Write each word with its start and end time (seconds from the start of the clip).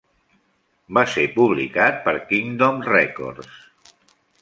Va 0.99 1.03
ser 1.17 1.27
publicat 1.35 2.01
per 2.09 2.17
Kingdom 2.33 2.83
Records. 2.91 3.57